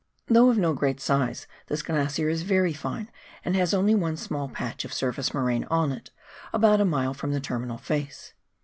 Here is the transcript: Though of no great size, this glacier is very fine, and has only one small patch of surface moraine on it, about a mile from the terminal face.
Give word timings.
Though 0.25 0.49
of 0.49 0.57
no 0.57 0.73
great 0.73 0.99
size, 0.99 1.45
this 1.67 1.83
glacier 1.83 2.27
is 2.27 2.41
very 2.41 2.73
fine, 2.73 3.11
and 3.45 3.55
has 3.55 3.71
only 3.71 3.93
one 3.93 4.17
small 4.17 4.49
patch 4.49 4.83
of 4.83 4.91
surface 4.95 5.31
moraine 5.31 5.65
on 5.65 5.91
it, 5.91 6.09
about 6.51 6.81
a 6.81 6.85
mile 6.85 7.13
from 7.13 7.33
the 7.33 7.39
terminal 7.39 7.77
face. 7.77 8.33